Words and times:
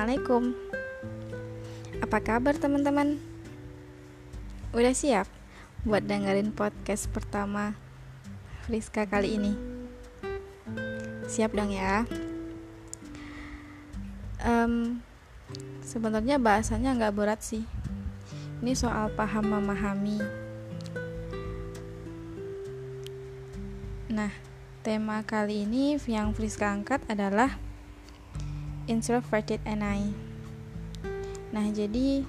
Assalamualaikum 0.00 0.56
Apa 2.00 2.24
kabar 2.24 2.56
teman-teman? 2.56 3.20
Udah 4.72 4.96
siap 4.96 5.28
buat 5.84 6.00
dengerin 6.08 6.56
podcast 6.56 7.12
pertama 7.12 7.76
Friska 8.64 9.04
kali 9.04 9.36
ini? 9.36 9.52
Siap 11.28 11.52
dong 11.52 11.68
ya 11.68 12.08
um, 14.40 15.04
Sebenarnya 15.84 16.40
bahasanya 16.40 16.96
nggak 16.96 17.20
berat 17.20 17.44
sih 17.44 17.68
Ini 18.64 18.72
soal 18.72 19.12
paham 19.12 19.52
memahami 19.52 20.16
Nah, 24.08 24.32
tema 24.80 25.20
kali 25.28 25.68
ini 25.68 26.00
yang 26.08 26.32
Friska 26.32 26.72
angkat 26.72 27.04
adalah 27.04 27.60
introverted 28.90 29.62
and 29.62 29.86
I. 29.86 30.10
Nah, 31.54 31.70
jadi 31.70 32.26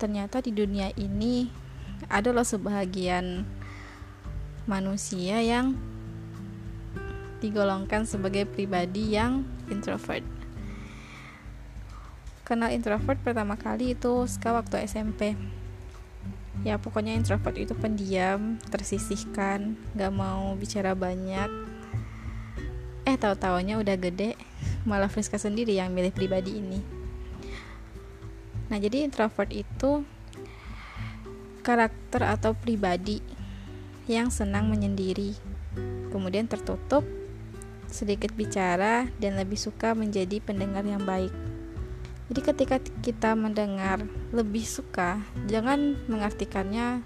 ternyata 0.00 0.40
di 0.40 0.56
dunia 0.56 0.88
ini 0.96 1.52
ada 2.08 2.32
loh 2.32 2.48
sebahagian 2.48 3.44
manusia 4.64 5.44
yang 5.44 5.76
digolongkan 7.44 8.08
sebagai 8.08 8.48
pribadi 8.48 9.12
yang 9.12 9.44
introvert. 9.68 10.24
Kenal 12.48 12.72
introvert 12.72 13.20
pertama 13.20 13.54
kali 13.60 13.92
itu 13.92 14.24
sekarang 14.26 14.64
waktu 14.64 14.88
SMP. 14.88 15.36
Ya 16.60 16.76
pokoknya 16.76 17.16
introvert 17.16 17.56
itu 17.56 17.72
pendiam, 17.72 18.60
tersisihkan, 18.68 19.80
gak 19.96 20.12
mau 20.12 20.52
bicara 20.58 20.92
banyak. 20.92 21.48
Eh 23.08 23.16
tahu-taunya 23.16 23.80
udah 23.80 23.96
gede, 23.96 24.36
malah 24.88 25.12
Friska 25.12 25.36
sendiri 25.36 25.76
yang 25.76 25.92
milih 25.92 26.12
pribadi 26.14 26.56
ini. 26.60 26.80
Nah 28.70 28.78
jadi 28.78 29.02
introvert 29.02 29.50
itu 29.50 30.06
karakter 31.60 32.24
atau 32.24 32.56
pribadi 32.56 33.20
yang 34.08 34.32
senang 34.32 34.66
menyendiri 34.72 35.36
kemudian 36.10 36.50
tertutup 36.50 37.06
sedikit 37.86 38.34
bicara 38.34 39.06
dan 39.18 39.38
lebih 39.38 39.58
suka 39.58 39.94
menjadi 39.94 40.38
pendengar 40.42 40.82
yang 40.86 41.02
baik. 41.02 41.30
Jadi 42.30 42.40
ketika 42.46 42.76
kita 43.02 43.34
mendengar 43.34 44.06
lebih 44.30 44.62
suka 44.62 45.18
jangan 45.50 45.98
mengartikannya 46.06 47.02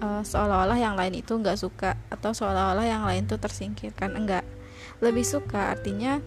uh, 0.00 0.24
seolah-olah 0.24 0.80
yang 0.80 0.96
lain 0.96 1.20
itu 1.20 1.36
nggak 1.36 1.60
suka 1.60 2.00
atau 2.08 2.32
seolah-olah 2.32 2.88
yang 2.88 3.04
lain 3.04 3.28
itu 3.28 3.36
tersingkirkan. 3.36 4.16
Enggak 4.16 4.44
lebih 5.00 5.24
suka. 5.24 5.72
Artinya 5.72 6.20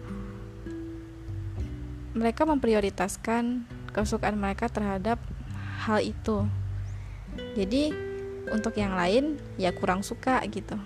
mereka 2.14 2.46
memprioritaskan 2.46 3.66
kesukaan 3.90 4.38
mereka 4.38 4.70
terhadap 4.70 5.18
hal 5.86 6.02
itu. 6.02 6.46
Jadi 7.58 7.90
untuk 8.50 8.78
yang 8.78 8.94
lain 8.94 9.38
ya 9.58 9.74
kurang 9.74 10.06
suka 10.06 10.42
gitu. 10.50 10.78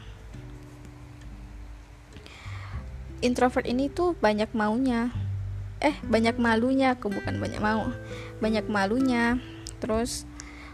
Introvert 3.19 3.66
ini 3.66 3.91
tuh 3.91 4.14
banyak 4.14 4.55
maunya. 4.55 5.11
Eh 5.83 5.94
banyak 6.06 6.39
malunya 6.39 6.94
aku 6.94 7.11
bukan 7.11 7.36
banyak 7.42 7.59
mau. 7.59 7.91
Banyak 8.39 8.70
malunya 8.70 9.42
terus 9.83 10.25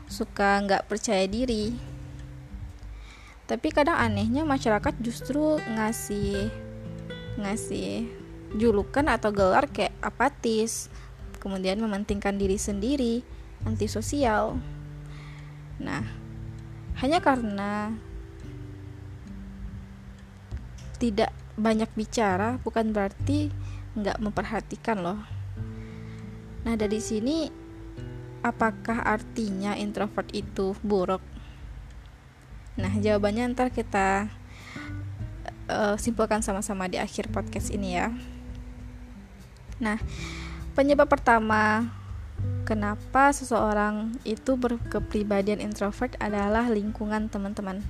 suka 0.08 0.60
nggak 0.64 0.86
percaya 0.86 1.24
diri. 1.24 1.72
Tapi 3.44 3.68
kadang 3.72 4.00
anehnya 4.00 4.44
masyarakat 4.44 4.96
justru 5.04 5.60
ngasih 5.60 6.48
ngasih 7.34 8.06
julukan 8.54 9.06
atau 9.10 9.34
gelar 9.34 9.66
kayak 9.66 9.94
apatis, 9.98 10.86
kemudian 11.42 11.82
mementingkan 11.82 12.38
diri 12.38 12.56
sendiri, 12.56 13.26
antisosial. 13.66 14.56
Nah, 15.82 16.06
hanya 17.02 17.18
karena 17.18 17.90
tidak 21.02 21.34
banyak 21.58 21.90
bicara 21.98 22.56
bukan 22.62 22.94
berarti 22.94 23.50
nggak 23.98 24.22
memperhatikan 24.22 25.02
loh. 25.02 25.20
Nah, 26.64 26.74
dari 26.78 27.02
sini 27.02 27.50
apakah 28.40 29.04
artinya 29.04 29.76
introvert 29.76 30.30
itu 30.32 30.78
buruk? 30.80 31.20
Nah, 32.74 32.90
jawabannya 32.90 33.54
ntar 33.54 33.70
kita 33.70 34.32
uh, 35.68 35.96
simpulkan 35.96 36.40
sama-sama 36.40 36.88
di 36.88 37.00
akhir 37.00 37.30
podcast 37.32 37.72
ini 37.72 37.96
ya. 37.98 38.12
Nah, 39.82 39.98
penyebab 40.78 41.10
pertama 41.10 41.90
kenapa 42.64 43.32
seseorang 43.32 44.16
itu 44.24 44.56
berkepribadian 44.56 45.60
introvert 45.60 46.16
adalah 46.20 46.68
lingkungan 46.68 47.28
teman-teman. 47.28 47.84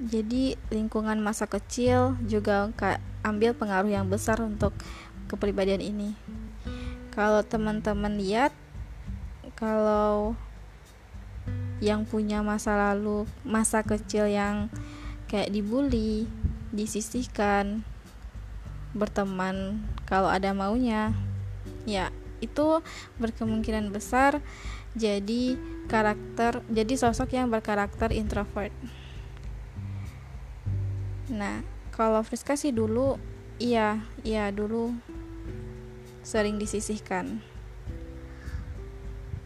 Jadi 0.00 0.56
lingkungan 0.72 1.20
masa 1.20 1.44
kecil 1.44 2.16
juga 2.24 2.72
ambil 3.20 3.52
pengaruh 3.52 3.92
yang 3.92 4.08
besar 4.08 4.40
untuk 4.40 4.72
kepribadian 5.28 5.84
ini. 5.84 6.16
Kalau 7.12 7.44
teman-teman 7.44 8.16
lihat, 8.16 8.56
kalau 9.60 10.32
yang 11.84 12.08
punya 12.08 12.40
masa 12.40 12.76
lalu, 12.76 13.28
masa 13.44 13.84
kecil 13.84 14.24
yang 14.24 14.72
kayak 15.30 15.54
dibully, 15.54 16.26
disisihkan, 16.74 17.86
berteman 18.90 19.86
kalau 20.10 20.26
ada 20.26 20.50
maunya. 20.50 21.14
Ya, 21.86 22.10
itu 22.42 22.82
berkemungkinan 23.22 23.94
besar 23.94 24.42
jadi 24.98 25.54
karakter, 25.86 26.66
jadi 26.66 26.94
sosok 26.98 27.38
yang 27.38 27.46
berkarakter 27.46 28.10
introvert. 28.10 28.74
Nah, 31.30 31.62
kalau 31.94 32.26
Friska 32.26 32.58
sih 32.58 32.74
dulu 32.74 33.14
iya, 33.62 34.02
iya 34.26 34.50
dulu 34.50 34.90
sering 36.26 36.58
disisihkan. 36.58 37.38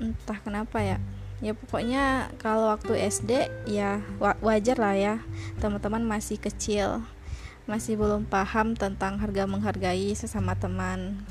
Entah 0.00 0.40
kenapa 0.40 0.80
ya 0.80 0.96
ya 1.42 1.56
pokoknya 1.56 2.34
kalau 2.38 2.70
waktu 2.70 3.10
SD 3.10 3.50
ya 3.70 4.04
wajar 4.42 4.76
lah 4.78 4.94
ya. 4.94 5.14
Teman-teman 5.58 6.04
masih 6.04 6.38
kecil 6.38 7.02
masih 7.64 7.96
belum 7.96 8.28
paham 8.28 8.76
tentang 8.76 9.16
harga 9.16 9.48
menghargai 9.48 10.12
sesama 10.12 10.52
teman. 10.52 11.24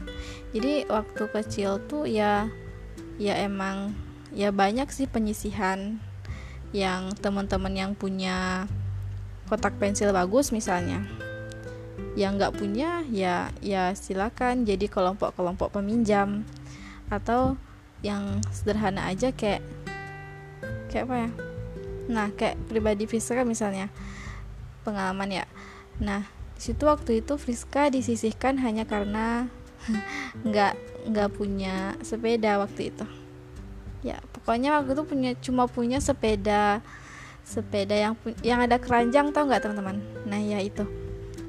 Jadi 0.49 0.89
waktu 0.89 1.29
kecil 1.29 1.77
tuh 1.85 2.09
ya 2.09 2.49
ya 3.21 3.37
emang 3.45 3.93
ya 4.33 4.49
banyak 4.49 4.89
sih 4.89 5.05
penyisihan 5.05 6.01
yang 6.73 7.13
teman-teman 7.21 7.69
yang 7.77 7.91
punya 7.93 8.65
kotak 9.45 9.77
pensil 9.77 10.09
bagus 10.09 10.49
misalnya. 10.49 11.05
Yang 12.17 12.31
nggak 12.41 12.55
punya 12.57 13.05
ya 13.13 13.53
ya 13.61 13.93
silakan 13.93 14.65
jadi 14.65 14.89
kelompok-kelompok 14.89 15.69
peminjam. 15.77 16.49
Atau 17.13 17.61
yang 18.01 18.41
sederhana 18.49 19.05
aja 19.05 19.29
kayak 19.29 19.61
kayak 20.93 21.09
apa 21.09 21.15
ya? 21.17 21.29
Nah 22.13 22.27
kayak 22.37 22.61
pribadi 22.69 23.09
Friska 23.09 23.41
misalnya. 23.41 23.89
Pengalaman 24.85 25.43
ya. 25.43 25.45
Nah 25.97 26.29
situ 26.61 26.85
waktu 26.85 27.25
itu 27.25 27.33
Friska 27.41 27.89
disisihkan 27.89 28.61
hanya 28.61 28.85
karena 28.85 29.49
nggak 30.47 30.77
nggak 31.09 31.29
punya 31.33 31.97
sepeda 32.05 32.61
waktu 32.61 32.93
itu. 32.93 33.05
Ya 34.05 34.21
pokoknya 34.37 34.77
waktu 34.77 34.93
itu 34.93 35.03
punya 35.09 35.31
cuma 35.41 35.65
punya 35.65 35.97
sepeda 35.97 36.85
sepeda 37.43 37.91
yang 37.97 38.13
yang 38.39 38.63
ada 38.63 38.79
keranjang 38.79 39.33
tau 39.33 39.49
nggak 39.49 39.65
teman-teman? 39.65 39.97
Nah 40.29 40.39
ya 40.39 40.61
itu. 40.61 40.85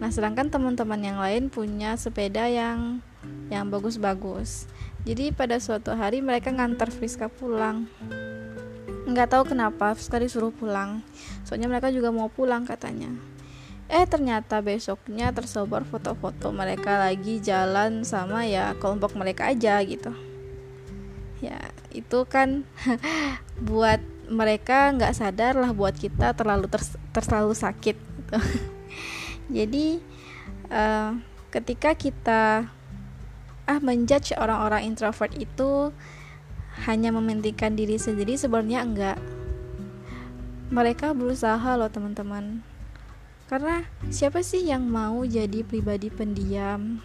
Nah 0.00 0.10
sedangkan 0.10 0.50
teman-teman 0.50 1.00
yang 1.04 1.18
lain 1.20 1.52
punya 1.52 1.94
sepeda 2.00 2.48
yang 2.50 3.04
yang 3.52 3.68
bagus-bagus. 3.68 4.66
Jadi 5.04 5.36
pada 5.36 5.60
suatu 5.60 5.92
hari 5.92 6.24
mereka 6.24 6.48
ngantar 6.48 6.88
Friska 6.88 7.28
pulang 7.28 7.84
nggak 9.04 9.28
tahu 9.36 9.52
kenapa 9.52 9.92
sekali 10.00 10.28
suruh 10.28 10.52
pulang. 10.52 11.04
Soalnya 11.44 11.68
mereka 11.68 11.92
juga 11.92 12.08
mau 12.08 12.32
pulang 12.32 12.64
katanya. 12.64 13.12
Eh 13.88 14.08
ternyata 14.08 14.64
besoknya 14.64 15.28
tersebar 15.28 15.84
foto-foto 15.84 16.48
mereka 16.56 16.96
lagi 16.96 17.36
jalan 17.44 18.00
sama 18.02 18.48
ya 18.48 18.72
kelompok 18.80 19.12
mereka 19.12 19.52
aja 19.52 19.76
gitu. 19.84 20.12
Ya 21.44 21.60
itu 21.92 22.24
kan 22.24 22.64
buat 23.68 24.00
mereka 24.24 24.88
nggak 24.96 25.12
sadar 25.12 25.52
lah 25.60 25.76
buat 25.76 25.92
kita 25.92 26.32
terlalu 26.32 26.72
ter, 26.72 26.80
terlalu 27.12 27.52
sakit 27.52 27.96
gitu. 28.00 28.36
Jadi 29.60 30.00
uh, 30.72 31.12
ketika 31.52 31.92
kita 31.92 32.72
ah 33.64 33.80
menjudge 33.80 34.36
orang-orang 34.36 34.88
introvert 34.88 35.32
itu 35.36 35.92
hanya 36.84 37.10
mementingkan 37.12 37.76
diri 37.76 37.96
sendiri 37.96 38.36
sebenarnya 38.36 38.84
enggak. 38.84 39.18
Mereka 40.68 41.16
berusaha 41.16 41.76
loh 41.76 41.88
teman-teman. 41.88 42.60
Karena 43.48 43.84
siapa 44.08 44.40
sih 44.40 44.64
yang 44.64 44.88
mau 44.88 45.24
jadi 45.24 45.64
pribadi 45.64 46.08
pendiam? 46.08 47.00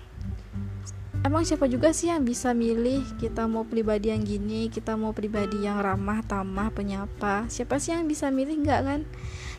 Emang 1.19 1.43
siapa 1.43 1.67
juga 1.67 1.91
sih 1.91 2.07
yang 2.07 2.23
bisa 2.23 2.55
milih 2.55 3.03
kita 3.19 3.43
mau 3.43 3.67
pribadi 3.67 4.07
yang 4.07 4.23
gini 4.23 4.71
kita 4.71 4.95
mau 4.95 5.11
pribadi 5.11 5.67
yang 5.67 5.83
ramah 5.83 6.23
tamah 6.23 6.71
penyapa. 6.71 7.43
Siapa 7.51 7.75
sih 7.75 7.91
yang 7.91 8.07
bisa 8.07 8.31
milih? 8.31 8.63
Nggak 8.63 8.81
kan? 8.87 9.01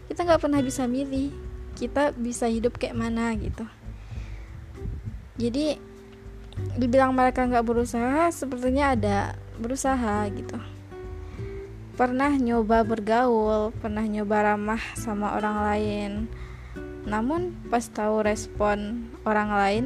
Kita 0.09 0.25
nggak 0.25 0.41
pernah 0.41 0.61
bisa 0.65 0.89
milih. 0.89 1.29
Kita 1.77 2.17
bisa 2.17 2.49
hidup 2.49 2.81
kayak 2.81 2.97
mana 2.97 3.37
gitu. 3.37 3.69
Jadi 5.37 5.77
dibilang 6.81 7.13
mereka 7.13 7.45
nggak 7.45 7.65
berusaha 7.65 8.33
sepertinya 8.33 8.97
ada 8.97 9.17
berusaha 9.61 10.27
gitu. 10.33 10.57
Pernah 11.95 12.33
nyoba 12.41 12.81
bergaul 12.81 13.77
pernah 13.77 14.03
nyoba 14.09 14.57
ramah 14.57 14.81
sama 14.97 15.37
orang 15.37 15.57
lain. 15.69 16.13
Namun 17.05 17.53
pas 17.69 17.85
tahu 17.85 18.25
respon 18.25 19.09
orang 19.29 19.53
lain 19.53 19.85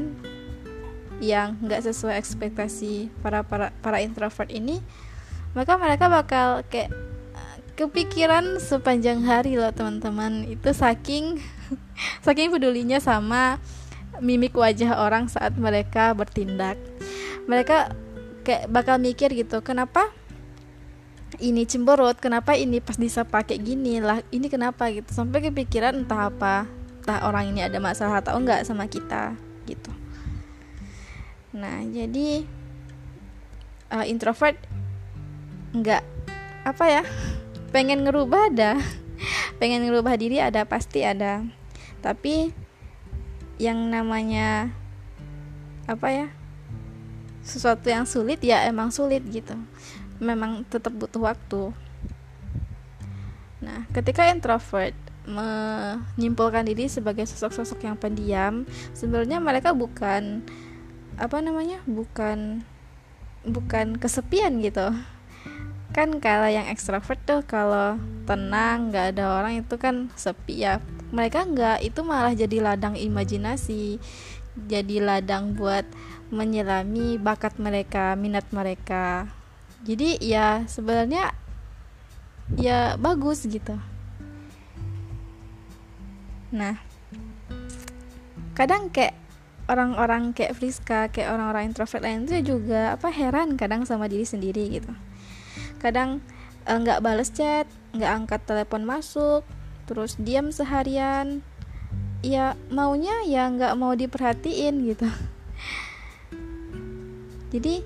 yang 1.18 1.58
nggak 1.62 1.82
sesuai 1.82 2.18
ekspektasi 2.18 3.10
para 3.22 3.42
para 3.46 3.70
para 3.82 4.02
introvert 4.02 4.50
ini 4.50 4.82
maka 5.54 5.78
mereka 5.78 6.10
bakal 6.10 6.66
kayak 6.66 6.90
kepikiran 7.74 8.58
sepanjang 8.62 9.22
hari 9.26 9.58
loh 9.58 9.70
teman-teman. 9.74 10.46
Itu 10.46 10.70
saking 10.74 11.42
saking 12.26 12.54
pedulinya 12.54 13.02
sama 13.02 13.58
mimik 14.22 14.54
wajah 14.54 14.98
orang 15.02 15.26
saat 15.26 15.58
mereka 15.58 16.14
bertindak. 16.14 16.78
Mereka 17.50 17.94
kayak 18.44 18.68
bakal 18.68 19.00
mikir 19.00 19.32
gitu 19.32 19.64
kenapa 19.64 20.12
ini 21.42 21.66
cemberut? 21.66 22.18
Kenapa 22.22 22.54
ini 22.54 22.78
pas 22.78 22.94
disapa 22.94 23.42
kayak 23.42 23.62
gini? 23.64 23.98
Lah 23.98 24.22
ini 24.30 24.46
kenapa? 24.46 24.86
Gitu. 24.90 25.10
Sampai 25.10 25.42
kepikiran 25.42 26.04
entah 26.04 26.30
apa 26.30 26.68
entah 27.04 27.20
orang 27.28 27.52
ini 27.52 27.60
ada 27.60 27.76
masalah 27.82 28.24
atau 28.24 28.38
enggak 28.38 28.64
sama 28.64 28.88
kita 28.88 29.36
gitu. 29.68 29.92
Nah 31.52 31.84
jadi 31.84 32.48
uh, 33.92 34.04
introvert 34.08 34.56
nggak 35.74 36.00
apa 36.64 36.84
ya 36.86 37.02
pengen 37.74 38.06
ngerubah 38.06 38.48
ada 38.48 38.78
pengen 39.60 39.84
ngerubah 39.84 40.16
diri 40.16 40.40
ada 40.40 40.64
pasti 40.64 41.04
ada. 41.04 41.44
Tapi 42.00 42.52
yang 43.60 43.92
namanya 43.92 44.72
apa 45.84 46.08
ya 46.08 46.26
sesuatu 47.44 47.86
yang 47.92 48.08
sulit 48.08 48.40
ya 48.40 48.64
emang 48.64 48.88
sulit 48.88 49.20
gitu. 49.28 49.54
Memang 50.18 50.64
tetap 50.66 50.96
butuh 50.96 51.20
waktu. 51.30 51.70
Nah 53.60 53.84
ketika 53.92 54.26
introvert 54.32 54.96
menyimpulkan 55.24 56.68
diri 56.68 56.84
sebagai 56.88 57.24
sosok-sosok 57.24 57.88
yang 57.88 57.96
pendiam 57.96 58.68
sebenarnya 58.92 59.40
mereka 59.40 59.72
bukan 59.72 60.44
apa 61.16 61.40
namanya 61.40 61.80
bukan 61.88 62.64
bukan 63.44 64.00
kesepian 64.00 64.60
gitu. 64.64 64.92
Kan 65.94 66.18
kalau 66.18 66.50
yang 66.50 66.66
ekstrovert 66.66 67.20
tuh 67.22 67.46
kalau 67.46 68.00
tenang 68.26 68.90
nggak 68.90 69.14
ada 69.14 69.24
orang 69.40 69.62
itu 69.62 69.76
kan 69.78 70.10
sepi 70.16 70.64
ya. 70.64 70.82
Mereka 71.14 71.46
nggak 71.54 71.78
itu 71.86 72.00
malah 72.02 72.34
jadi 72.34 72.58
ladang 72.58 72.98
imajinasi 72.98 74.02
jadi 74.54 75.02
ladang 75.02 75.58
buat 75.58 75.82
menyelami 76.30 77.18
bakat 77.18 77.58
mereka 77.58 78.14
minat 78.14 78.46
mereka. 78.54 79.28
Jadi 79.84 80.16
ya 80.22 80.64
sebenarnya 80.64 81.34
ya 82.56 82.96
bagus 82.96 83.44
gitu. 83.44 83.76
Nah 86.54 86.78
kadang 88.54 88.88
kayak 88.94 89.18
orang-orang 89.66 90.30
kayak 90.30 90.54
Friska 90.54 91.10
kayak 91.10 91.34
orang-orang 91.34 91.74
introvert 91.74 92.04
lain 92.04 92.30
itu 92.30 92.54
juga 92.54 92.94
apa 92.94 93.10
heran 93.10 93.58
kadang 93.58 93.82
sama 93.84 94.06
diri 94.06 94.24
sendiri 94.24 94.80
gitu. 94.80 94.92
Kadang 95.82 96.22
eh, 96.64 96.76
nggak 96.78 97.00
uh, 97.00 97.04
bales 97.04 97.30
chat 97.34 97.66
nggak 97.94 98.10
angkat 98.10 98.40
telepon 98.46 98.82
masuk 98.82 99.46
terus 99.84 100.16
diam 100.16 100.48
seharian 100.48 101.44
ya 102.24 102.56
maunya 102.72 103.12
ya 103.28 103.52
nggak 103.52 103.76
mau 103.76 103.92
diperhatiin 103.92 104.74
gitu. 104.88 105.08
Jadi 107.52 107.84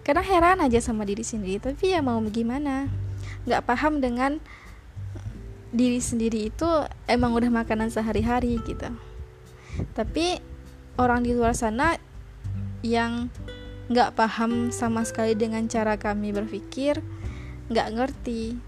kadang 0.00 0.24
heran 0.24 0.64
aja 0.64 0.80
sama 0.80 1.04
diri 1.04 1.20
sendiri 1.20 1.60
tapi 1.60 1.92
ya 1.92 2.00
mau 2.00 2.18
gimana? 2.32 2.88
Nggak 3.44 3.68
paham 3.68 4.00
dengan 4.00 4.40
diri 5.70 6.00
sendiri 6.00 6.50
itu 6.50 6.66
emang 7.06 7.36
udah 7.36 7.52
makanan 7.52 7.92
sehari-hari 7.92 8.58
gitu. 8.64 8.88
Tapi 9.92 10.40
orang 10.96 11.22
di 11.22 11.36
luar 11.36 11.52
sana 11.52 12.00
yang 12.80 13.28
nggak 13.92 14.16
paham 14.16 14.72
sama 14.72 15.04
sekali 15.04 15.36
dengan 15.36 15.68
cara 15.68 16.00
kami 16.00 16.32
berpikir 16.32 17.04
nggak 17.70 17.88
ngerti 17.94 18.58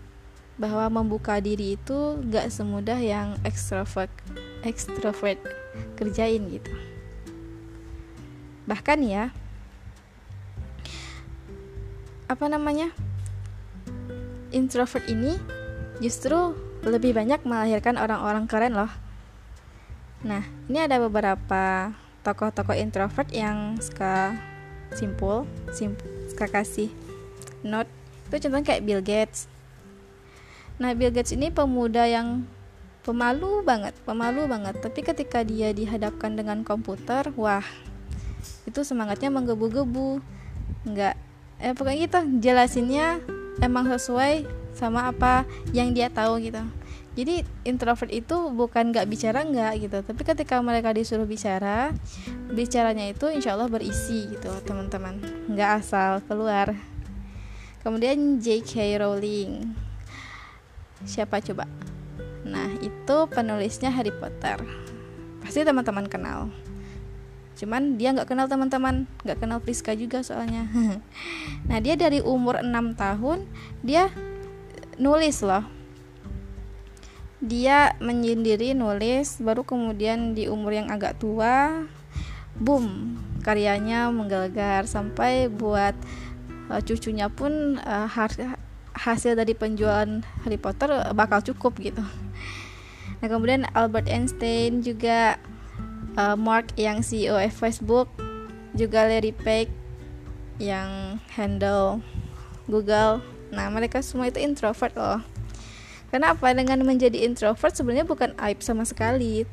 bahwa 0.61 1.03
membuka 1.03 1.43
diri 1.43 1.75
itu 1.75 2.21
nggak 2.23 2.53
semudah 2.53 3.01
yang 3.01 3.35
ekstrovert 3.43 4.13
ekstrovert 4.63 5.39
kerjain 5.99 6.43
gitu. 6.51 6.73
Bahkan 8.67 8.99
ya 9.03 9.35
apa 12.31 12.49
namanya 12.49 12.89
introvert 14.55 15.05
ini 15.11 15.37
justru 16.01 16.57
lebih 16.83 17.15
banyak 17.15 17.45
melahirkan 17.45 18.01
orang-orang 18.01 18.49
keren 18.49 18.75
loh. 18.75 18.91
Nah 20.25 20.43
ini 20.71 20.79
ada 20.83 20.99
beberapa 21.03 21.93
tokoh-tokoh 22.23 22.79
introvert 22.79 23.29
yang 23.35 23.77
suka 23.83 24.39
simpul, 24.95 25.45
simpul 25.75 26.07
suka 26.31 26.47
kasih 26.49 26.91
note. 27.61 27.91
Itu 28.31 28.49
contohnya 28.49 28.67
kayak 28.75 28.85
Bill 28.87 29.03
Gates. 29.05 29.47
Nah 30.81 30.97
Bill 30.97 31.13
Gates 31.13 31.35
ini 31.37 31.53
pemuda 31.53 32.09
yang 32.09 32.49
pemalu 33.03 33.67
banget 33.67 33.95
pemalu 34.07 34.47
banget. 34.47 34.79
Tapi 34.79 35.01
ketika 35.03 35.43
dia 35.43 35.75
dihadapkan 35.75 36.35
dengan 36.39 36.63
komputer 36.63 37.31
wah 37.35 37.67
itu 38.67 38.81
semangatnya 38.87 39.29
menggebu-gebu. 39.31 40.23
Nggak 40.87 41.15
eh 41.63 41.75
pokoknya 41.79 41.99
gitu 42.11 42.19
jelasinnya 42.43 43.23
emang 43.63 43.87
sesuai 43.87 44.47
sama 44.75 45.11
apa 45.11 45.47
yang 45.75 45.93
dia 45.93 46.09
tahu 46.09 46.43
gitu. 46.43 46.63
Jadi 47.13 47.45
introvert 47.69 48.09
itu 48.09 48.49
bukan 48.57 48.89
nggak 48.89 49.05
bicara 49.05 49.45
nggak 49.45 49.73
gitu. 49.85 49.99
Tapi 50.01 50.23
ketika 50.25 50.63
mereka 50.65 50.97
disuruh 50.97 51.29
bicara 51.29 51.93
bicaranya 52.49 53.05
itu 53.13 53.29
insya 53.29 53.53
Allah 53.53 53.69
berisi 53.69 54.33
gitu 54.33 54.49
teman-teman. 54.65 55.21
Nggak 55.53 55.71
asal 55.85 56.25
keluar. 56.25 56.73
Kemudian 57.83 58.39
J.K. 58.39 59.03
Rowling. 59.03 59.75
Siapa 61.03 61.43
coba 61.43 61.67
nah 62.53 62.69
itu 62.85 63.17
penulisnya 63.33 63.89
Harry 63.89 64.13
Potter. 64.13 64.61
Pasti 65.41 65.65
teman-teman 65.65 66.07
kenal. 66.07 66.53
Cuman 67.57 67.97
dia 67.97 68.13
nggak 68.13 68.29
kenal 68.29 68.47
teman-teman. 68.47 69.09
Nggak 69.25 69.39
kenal 69.41 69.59
Priska 69.65 69.97
juga 69.97 70.21
soalnya. 70.21 70.69
Nah 71.69 71.79
dia 71.81 71.97
dari 71.97 72.21
umur 72.21 72.61
6 72.61 72.69
tahun 72.95 73.49
dia 73.81 74.13
nulis 75.01 75.41
loh. 75.41 75.65
Dia 77.43 77.99
menyendiri 77.99 78.77
nulis 78.77 79.43
baru 79.43 79.67
kemudian 79.67 80.39
di 80.39 80.47
umur 80.47 80.77
yang 80.79 80.95
agak 80.95 81.19
tua 81.19 81.83
boom 82.55 83.19
karyanya 83.43 84.13
menggelegar 84.15 84.87
sampai 84.87 85.51
buat 85.51 85.99
uh, 86.71 86.81
cucunya 86.85 87.27
pun 87.27 87.81
uh, 87.83 88.07
hasil 88.95 89.35
dari 89.35 89.57
penjualan 89.59 90.23
Harry 90.47 90.61
Potter 90.61 90.93
bakal 91.17 91.43
cukup 91.43 91.75
gitu 91.83 92.05
nah 93.23 93.27
kemudian 93.31 93.71
Albert 93.79 94.11
Einstein 94.11 94.83
juga 94.83 95.39
uh, 96.19 96.35
Mark 96.35 96.75
yang 96.75 97.07
CEO 97.07 97.39
Facebook 97.55 98.11
juga 98.75 99.07
Larry 99.07 99.31
Page 99.31 99.71
yang 100.59 101.23
handle 101.39 102.03
Google 102.67 103.23
nah 103.55 103.71
mereka 103.71 104.03
semua 104.03 104.27
itu 104.27 104.43
introvert 104.43 104.93
loh 104.99 105.23
Kenapa? 106.13 106.53
Dengan 106.53 106.85
menjadi 106.85 107.25
introvert 107.25 107.73
sebenarnya 107.73 108.05
bukan 108.05 108.37
aib 108.37 108.61
sama 108.61 108.85
sekali. 108.85 109.49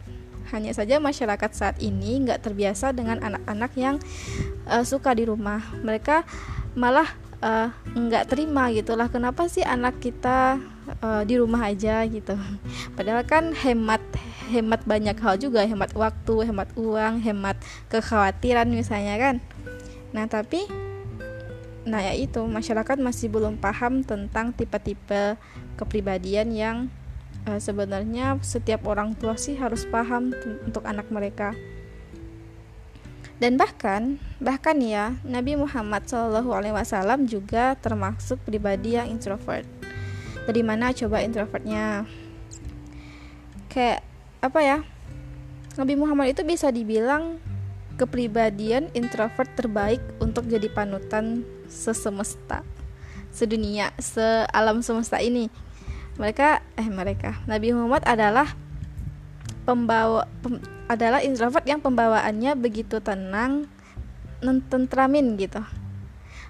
Hanya 0.52 0.76
saja 0.76 1.00
masyarakat 1.00 1.56
saat 1.56 1.80
ini 1.80 2.20
nggak 2.28 2.44
terbiasa 2.44 2.92
dengan 2.92 3.24
anak-anak 3.24 3.72
yang 3.80 3.96
uh, 4.68 4.84
suka 4.84 5.16
di 5.16 5.24
rumah. 5.24 5.64
Mereka 5.80 6.28
malah 6.76 7.08
uh, 7.40 7.72
nggak 7.96 8.28
terima 8.28 8.68
gitulah. 8.76 9.08
Kenapa 9.08 9.48
sih 9.48 9.64
anak 9.64 10.04
kita 10.04 10.60
uh, 11.00 11.24
di 11.24 11.38
rumah 11.38 11.70
aja 11.70 12.04
gitu? 12.06 12.36
Padahal 12.98 13.24
kan 13.26 13.54
hemat 13.54 14.02
hemat 14.50 14.82
banyak 14.84 15.18
hal 15.22 15.38
juga, 15.38 15.62
hemat 15.62 15.94
waktu, 15.94 16.50
hemat 16.50 16.70
uang, 16.74 17.22
hemat 17.22 17.58
kekhawatiran 17.94 18.70
misalnya 18.70 19.16
kan. 19.18 19.36
Nah 20.12 20.26
tapi 20.26 20.66
Nah, 21.90 22.06
ya 22.06 22.14
itu 22.14 22.44
masyarakat 22.46 23.02
masih 23.02 23.34
belum 23.34 23.58
paham 23.58 24.06
tentang 24.06 24.54
tipe-tipe 24.54 25.40
kepribadian 25.74 26.54
yang 26.54 26.78
uh, 27.50 27.58
sebenarnya 27.58 28.38
setiap 28.46 28.86
orang 28.86 29.18
tua 29.18 29.40
sih 29.40 29.58
harus 29.58 29.90
paham 29.90 30.30
untuk 30.68 30.86
anak 30.86 31.10
mereka. 31.10 31.58
dan 33.40 33.56
bahkan 33.56 34.20
bahkan 34.44 34.76
ya 34.84 35.16
Nabi 35.24 35.56
Muhammad 35.56 36.04
SAW 36.12 37.24
juga 37.24 37.74
termasuk 37.80 38.36
pribadi 38.44 39.00
yang 39.00 39.08
introvert 39.08 39.79
dari 40.50 40.66
mana 40.66 40.90
coba 40.90 41.22
introvertnya. 41.22 42.10
Kayak 43.70 44.02
apa 44.42 44.60
ya 44.66 44.78
Nabi 45.78 45.94
Muhammad 45.94 46.34
itu 46.34 46.42
bisa 46.42 46.74
dibilang 46.74 47.38
kepribadian 48.02 48.90
introvert 48.98 49.54
terbaik 49.54 50.02
untuk 50.18 50.50
jadi 50.50 50.66
panutan 50.74 51.46
sesemesta 51.70 52.66
sedunia 53.30 53.94
sealam 54.02 54.82
semesta 54.82 55.22
ini. 55.22 55.54
Mereka 56.18 56.66
eh 56.76 56.90
mereka. 56.90 57.38
Nabi 57.46 57.72
Muhammad 57.72 58.04
adalah 58.10 58.58
pembawa 59.64 60.26
pem, 60.42 60.58
adalah 60.90 61.22
introvert 61.22 61.64
yang 61.70 61.80
pembawaannya 61.80 62.58
begitu 62.58 62.98
tenang 63.00 63.70
tentramin 64.42 65.38
gitu. 65.38 65.62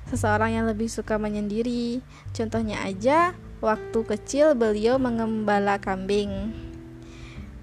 Seseorang 0.07 0.55
yang 0.55 0.65
lebih 0.65 0.87
suka 0.89 1.19
menyendiri 1.19 2.01
contohnya 2.33 2.81
aja 2.81 3.35
waktu 3.59 3.99
kecil 4.07 4.55
beliau 4.55 4.95
mengembala 4.99 5.79
kambing. 5.79 6.51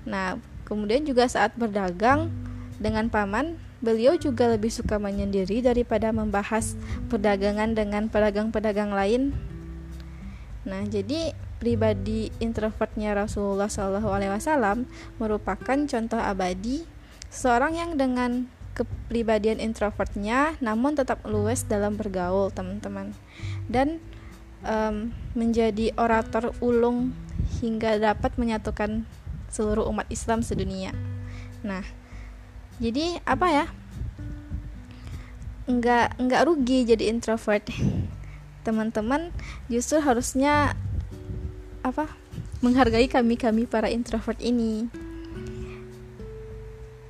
Nah 0.05 0.41
kemudian 0.69 1.05
juga 1.05 1.29
saat 1.29 1.57
berdagang 1.57 2.31
dengan 2.77 3.09
paman 3.09 3.57
beliau 3.81 4.17
juga 4.17 4.49
lebih 4.49 4.73
suka 4.73 4.97
menyendiri 4.97 5.61
daripada 5.61 6.13
membahas 6.13 6.77
perdagangan 7.13 7.77
dengan 7.77 8.09
pedagang-pedagang 8.09 8.93
lain. 8.93 9.37
Nah 10.65 10.83
jadi 10.89 11.37
pribadi 11.57 12.29
introvertnya 12.41 13.17
Rasulullah 13.17 13.69
Shallallahu 13.69 14.09
Alaihi 14.13 14.33
Wasallam 14.33 14.85
merupakan 15.17 15.79
contoh 15.89 16.21
abadi 16.21 16.85
seorang 17.33 17.77
yang 17.77 17.91
dengan 17.97 18.49
kepribadian 18.77 19.57
introvertnya 19.57 20.61
namun 20.61 20.93
tetap 20.93 21.25
luwes 21.25 21.65
dalam 21.65 21.97
bergaul 21.97 22.53
teman-teman. 22.53 23.17
Dan 23.73 24.05
um, 24.67 25.15
menjadi 25.39 25.95
orator 25.97 26.53
ulung 26.59 27.15
hingga 27.63 27.97
dapat 28.03 28.35
menyatukan 28.37 29.07
seluruh 29.49 29.87
umat 29.89 30.11
Islam 30.11 30.43
sedunia. 30.43 30.93
Nah, 31.63 31.87
jadi 32.83 33.23
apa 33.25 33.47
ya? 33.49 33.67
Enggak 35.67 36.19
enggak 36.19 36.45
rugi 36.45 36.85
jadi 36.85 37.09
introvert. 37.09 37.65
Teman-teman 38.67 39.31
justru 39.71 40.03
harusnya 40.03 40.75
apa 41.87 42.11
menghargai 42.59 43.07
kami 43.07 43.39
kami 43.39 43.63
para 43.71 43.87
introvert 43.87 44.43
ini 44.43 44.91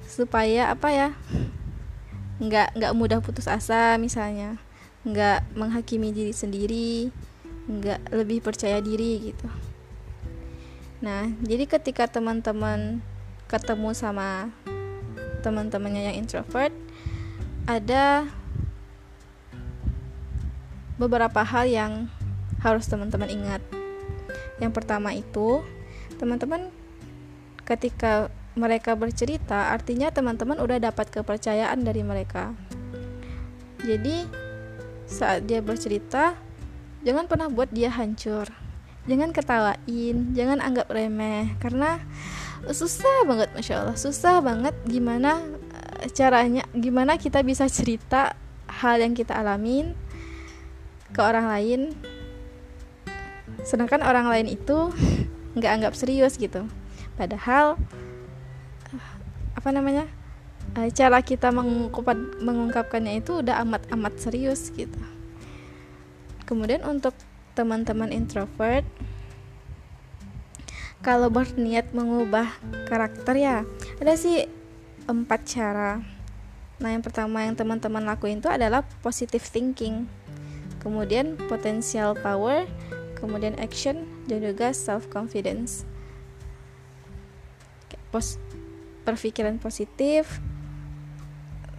supaya 0.04 0.68
apa 0.68 0.88
ya 0.92 1.08
nggak 2.36 2.76
nggak 2.76 2.92
mudah 2.92 3.24
putus 3.24 3.48
asa 3.48 3.96
misalnya 3.96 4.60
nggak 5.08 5.48
menghakimi 5.56 6.12
diri 6.12 6.36
sendiri 6.36 7.08
nggak 7.66 8.14
lebih 8.14 8.42
percaya 8.42 8.78
diri 8.82 9.30
gitu 9.32 9.48
nah 11.02 11.28
jadi 11.44 11.68
ketika 11.68 12.08
teman-teman 12.08 13.04
ketemu 13.46 13.92
sama 13.92 14.50
teman-temannya 15.44 16.10
yang 16.10 16.16
introvert 16.18 16.72
ada 17.66 18.26
beberapa 20.96 21.44
hal 21.44 21.68
yang 21.68 21.92
harus 22.64 22.88
teman-teman 22.88 23.28
ingat 23.28 23.60
yang 24.56 24.72
pertama 24.72 25.12
itu, 25.12 25.60
teman-teman 26.16 26.72
ketika 27.68 28.32
mereka 28.56 28.96
bercerita, 28.96 29.76
artinya 29.76 30.08
teman-teman 30.08 30.56
udah 30.56 30.80
dapat 30.80 31.12
kepercayaan 31.12 31.84
dari 31.84 32.00
mereka. 32.00 32.56
Jadi, 33.84 34.24
saat 35.04 35.44
dia 35.44 35.60
bercerita, 35.60 36.32
jangan 37.06 37.30
pernah 37.30 37.46
buat 37.46 37.70
dia 37.70 37.94
hancur. 37.94 38.50
Jangan 39.06 39.30
ketawain, 39.30 40.34
jangan 40.34 40.58
anggap 40.58 40.90
remeh. 40.90 41.54
Karena 41.62 42.02
susah 42.66 43.22
banget 43.22 43.54
masya 43.54 43.86
Allah. 43.86 43.94
Susah 43.94 44.42
banget 44.42 44.74
gimana 44.90 45.38
eh, 46.02 46.10
caranya 46.10 46.66
gimana 46.74 47.14
kita 47.14 47.46
bisa 47.46 47.70
cerita 47.70 48.34
hal 48.66 48.98
yang 48.98 49.14
kita 49.14 49.38
alamin 49.38 49.94
ke 51.14 51.22
orang 51.22 51.46
lain. 51.46 51.94
Sedangkan 53.62 54.02
orang 54.02 54.26
lain 54.26 54.50
itu 54.50 54.90
nggak 55.56 55.72
anggap 55.78 55.94
serius 55.94 56.34
gitu. 56.34 56.66
Padahal 57.14 57.78
apa 59.54 59.68
namanya 59.70 60.10
eh, 60.74 60.90
cara 60.90 61.22
kita 61.22 61.54
mengungkap, 61.54 62.42
mengungkapkannya 62.42 63.22
itu 63.22 63.38
udah 63.46 63.62
amat 63.62 63.86
amat 63.94 64.18
serius 64.18 64.74
gitu 64.74 65.15
kemudian 66.46 66.86
untuk 66.86 67.12
teman-teman 67.52 68.14
introvert 68.14 68.86
kalau 71.04 71.28
berniat 71.28 71.92
mengubah 71.92 72.50
karakter 72.88 73.34
ya 73.38 73.56
ada 74.00 74.14
sih 74.18 74.48
empat 75.06 75.40
cara. 75.46 76.02
Nah 76.82 76.88
yang 76.90 77.04
pertama 77.04 77.46
yang 77.46 77.54
teman-teman 77.54 78.02
lakuin 78.02 78.42
itu 78.42 78.50
adalah 78.50 78.82
positive 79.04 79.44
thinking. 79.44 80.10
Kemudian 80.82 81.38
potential 81.46 82.14
power 82.18 82.66
kemudian 83.16 83.56
action 83.56 84.04
dan 84.28 84.44
juga 84.44 84.70
self 84.76 85.08
confidence 85.08 85.88
Pos 88.12 88.36
perpikiran 89.02 89.56
positif 89.58 90.38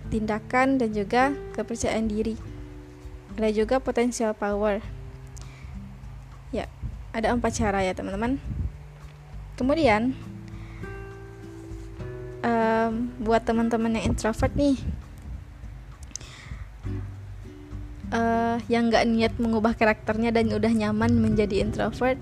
tindakan 0.10 0.82
dan 0.82 0.92
juga 0.92 1.32
kepercayaan 1.54 2.10
diri 2.10 2.57
ada 3.38 3.50
juga 3.54 3.78
potensial 3.78 4.34
power. 4.34 4.82
Ya 6.50 6.66
ada 7.14 7.32
empat 7.32 7.54
cara 7.54 7.86
ya 7.86 7.94
teman-teman. 7.94 8.42
Kemudian 9.58 10.18
um, 12.42 13.14
buat 13.22 13.46
teman-teman 13.46 13.98
yang 13.98 14.14
introvert 14.14 14.54
nih 14.58 14.78
uh, 18.12 18.58
yang 18.72 18.88
nggak 18.92 19.06
niat 19.08 19.34
mengubah 19.40 19.76
karakternya 19.76 20.32
dan 20.32 20.52
udah 20.52 20.72
nyaman 20.72 21.12
menjadi 21.20 21.64
introvert 21.64 22.20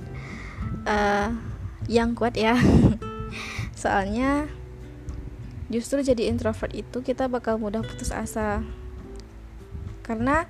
uh, 0.89 1.33
yang 1.85 2.17
kuat 2.17 2.37
ya. 2.37 2.57
Soalnya 3.81 4.49
justru 5.69 6.01
jadi 6.01 6.29
introvert 6.29 6.71
itu 6.73 7.01
kita 7.01 7.29
bakal 7.29 7.57
mudah 7.61 7.83
putus 7.85 8.09
asa. 8.09 8.65
Karena 10.05 10.45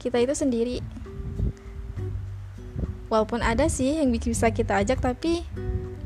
kita 0.00 0.16
itu 0.16 0.32
sendiri. 0.32 0.80
Walaupun 3.12 3.44
ada 3.44 3.68
sih 3.68 4.00
yang 4.00 4.08
bisa 4.08 4.48
kita 4.48 4.80
ajak 4.80 5.04
tapi 5.04 5.44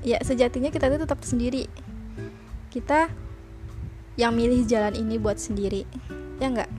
ya 0.03 0.19
sejatinya 0.19 0.75
kita 0.75 0.91
itu 0.91 0.99
tetap 1.07 1.23
sendiri. 1.23 1.71
Kita 2.75 3.07
yang 4.15 4.35
milih 4.35 4.63
jalan 4.67 4.95
ini 4.95 5.19
buat 5.19 5.43
sendiri 5.43 5.83
ya 6.39 6.47
enggak 6.51 6.71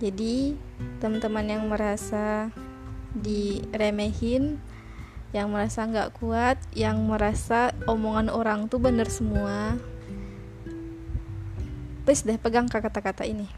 jadi 0.00 0.56
teman-teman 1.00 1.44
yang 1.44 1.62
merasa 1.68 2.48
diremehin 3.12 4.60
yang 5.36 5.52
merasa 5.52 5.84
nggak 5.84 6.16
kuat 6.16 6.56
yang 6.72 7.04
merasa 7.04 7.76
omongan 7.84 8.32
orang 8.32 8.70
tuh 8.72 8.80
bener 8.80 9.08
semua 9.12 9.76
please 12.04 12.20
deh 12.20 12.36
pegang 12.36 12.68
kata-kata 12.68 13.24
ini. 13.24 13.48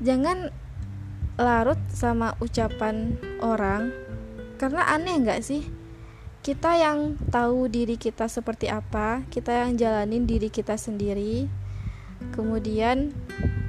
Jangan 0.00 0.48
larut 1.36 1.78
sama 1.92 2.34
ucapan 2.40 3.16
orang 3.44 3.92
karena 4.56 4.88
aneh 4.88 5.16
nggak 5.20 5.40
sih? 5.44 5.64
Kita 6.40 6.78
yang 6.78 7.18
tahu 7.28 7.66
diri 7.66 7.98
kita 7.98 8.30
seperti 8.30 8.70
apa 8.70 9.26
kita 9.28 9.66
yang 9.66 9.74
jalanin 9.74 10.30
diri 10.30 10.46
kita 10.46 10.78
sendiri 10.78 11.50
kemudian 12.32 13.10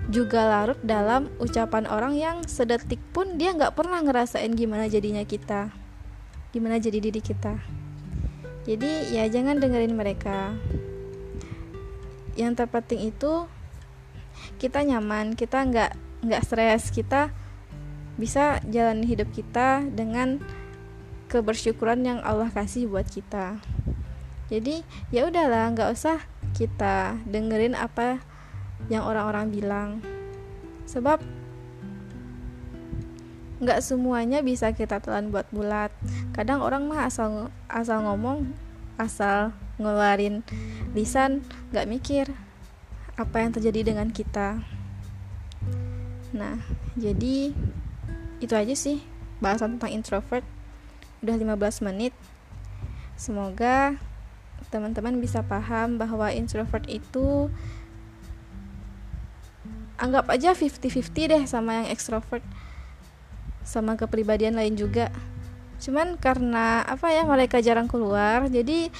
juga 0.07 0.45
larut 0.47 0.79
dalam 0.85 1.27
ucapan 1.41 1.89
orang 1.89 2.13
yang 2.15 2.37
sedetik 2.47 3.01
pun 3.11 3.35
dia 3.35 3.51
nggak 3.51 3.73
pernah 3.75 3.99
ngerasain 3.99 4.53
gimana 4.53 4.87
jadinya 4.87 5.25
kita 5.25 5.73
gimana 6.57 6.79
jadi 6.79 6.97
diri 6.97 7.21
kita. 7.21 7.59
Jadi 8.65 9.13
ya 9.15 9.29
jangan 9.29 9.61
dengerin 9.61 9.95
mereka. 9.95 10.57
Yang 12.33 12.65
terpenting 12.65 13.13
itu 13.13 13.45
kita 14.57 14.81
nyaman 14.81 15.37
kita 15.37 15.61
nggak 15.61 15.91
nggak 16.25 16.41
stres 16.41 16.89
kita 16.89 17.29
bisa 18.17 18.59
jalan 18.65 19.05
hidup 19.05 19.29
kita 19.31 19.85
dengan 19.93 20.41
kebersyukuran 21.29 22.01
yang 22.03 22.19
Allah 22.25 22.49
kasih 22.49 22.89
buat 22.89 23.05
kita. 23.05 23.61
Jadi 24.47 24.81
ya 25.13 25.27
udahlah 25.27 25.69
nggak 25.75 25.91
usah 25.91 26.23
kita 26.55 27.19
dengerin 27.29 27.77
apa 27.77 28.19
yang 28.89 29.05
orang-orang 29.05 29.53
bilang. 29.53 29.89
Sebab 30.87 31.19
nggak 33.57 33.81
semuanya 33.81 34.39
bisa 34.45 34.71
kita 34.71 34.97
telan 35.03 35.29
buat 35.29 35.45
bulat. 35.53 35.91
Kadang 36.31 36.63
orang 36.63 36.87
mah 36.87 37.05
asal 37.09 37.53
asal 37.67 38.05
ngomong 38.05 38.49
asal 38.97 39.53
ngeluarin 39.77 40.41
lisan 40.97 41.45
nggak 41.69 41.89
mikir 41.89 42.25
apa 43.17 43.35
yang 43.43 43.51
terjadi 43.53 43.93
dengan 43.93 44.09
kita. 44.09 44.61
Nah 46.31 46.57
jadi 46.95 47.51
itu 48.37 48.53
aja 48.53 48.75
sih 48.77 49.01
bahasan 49.41 49.77
tentang 49.77 49.93
introvert. 49.93 50.45
Udah 51.25 51.35
15 51.37 51.85
menit. 51.85 52.13
Semoga 53.17 53.97
teman-teman 54.69 55.17
bisa 55.17 55.41
paham 55.41 55.97
bahwa 55.97 56.29
introvert 56.29 56.85
itu 56.85 57.49
anggap 59.97 60.29
aja 60.29 60.53
50-50 60.53 61.09
deh 61.09 61.43
sama 61.49 61.81
yang 61.81 61.87
extrovert 61.89 62.45
sama 63.65 63.97
kepribadian 63.97 64.53
lain 64.53 64.77
juga. 64.77 65.09
Cuman 65.81 66.17
karena 66.21 66.85
apa 66.85 67.09
ya 67.13 67.25
mereka 67.25 67.61
jarang 67.61 67.89
keluar 67.89 68.45
jadi 68.49 68.93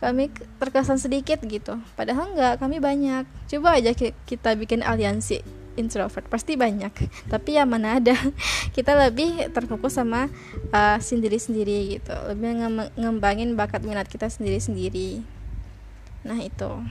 kami 0.00 0.32
terkesan 0.56 0.96
sedikit 0.96 1.44
gitu. 1.44 1.76
Padahal 1.92 2.32
enggak 2.32 2.56
kami 2.56 2.80
banyak. 2.80 3.28
Coba 3.52 3.76
aja 3.76 3.92
kita 3.96 4.56
bikin 4.56 4.80
aliansi 4.80 5.59
introvert. 5.80 6.28
Pasti 6.28 6.54
banyak 6.60 6.92
tapi 7.32 7.56
ya 7.56 7.64
mana 7.64 7.96
ada. 7.96 8.14
Kita 8.76 8.92
lebih 8.94 9.48
terfokus 9.50 9.96
sama 9.96 10.28
uh, 10.70 10.98
sendiri-sendiri 11.00 11.98
gitu. 11.98 12.14
Lebih 12.30 12.48
ngembangin 13.00 13.56
bakat 13.56 13.82
minat 13.82 14.06
kita 14.06 14.28
sendiri-sendiri. 14.28 15.24
Nah 16.28 16.38
itu. 16.38 16.84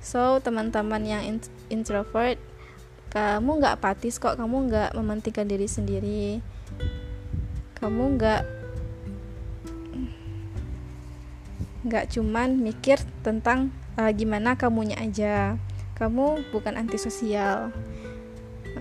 So 0.00 0.40
teman-teman 0.40 1.04
yang 1.04 1.22
introvert 1.68 2.40
kamu 3.12 3.60
nggak 3.60 3.76
apatis 3.78 4.16
kok. 4.16 4.40
Kamu 4.40 4.72
nggak 4.72 4.96
mementingkan 4.96 5.44
diri 5.44 5.68
sendiri. 5.68 6.40
Kamu 7.76 8.16
nggak 8.16 8.42
nggak 11.82 12.14
cuman 12.14 12.62
mikir 12.62 13.02
tentang 13.26 13.74
uh, 13.98 14.10
gimana 14.14 14.54
kamunya 14.54 14.94
aja 15.02 15.58
kamu 15.96 16.48
bukan 16.50 16.74
antisosial. 16.76 17.70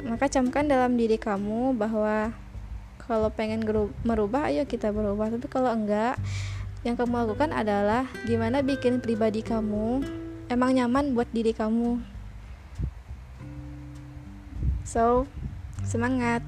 Maka 0.07 0.31
camkan 0.31 0.67
dalam 0.67 0.95
diri 0.95 1.19
kamu 1.19 1.75
bahwa 1.75 2.31
kalau 3.01 3.27
pengen 3.33 3.65
merubah 4.07 4.47
ayo 4.47 4.63
kita 4.63 4.93
berubah. 4.95 5.27
Tapi 5.33 5.47
kalau 5.51 5.71
enggak 5.75 6.15
yang 6.81 6.97
kamu 6.97 7.27
lakukan 7.27 7.53
adalah 7.53 8.09
gimana 8.25 8.65
bikin 8.65 9.03
pribadi 9.03 9.45
kamu 9.45 10.01
emang 10.49 10.75
nyaman 10.75 11.13
buat 11.13 11.29
diri 11.29 11.51
kamu. 11.51 11.99
So 14.87 15.27
semangat. 15.85 16.43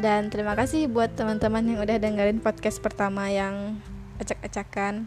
Dan 0.00 0.32
terima 0.32 0.56
kasih 0.56 0.88
buat 0.88 1.14
teman-teman 1.14 1.62
yang 1.68 1.78
udah 1.84 2.00
dengerin 2.00 2.40
podcast 2.40 2.80
pertama 2.80 3.28
yang 3.28 3.76
acak-acakan. 4.18 5.06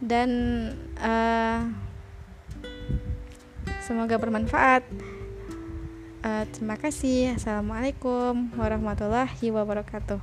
Dan 0.00 0.30
uh, 0.96 1.70
Semoga 3.86 4.18
bermanfaat. 4.18 4.82
Uh, 6.26 6.42
terima 6.50 6.74
kasih. 6.74 7.38
Assalamualaikum 7.38 8.50
warahmatullahi 8.58 9.46
wabarakatuh. 9.54 10.18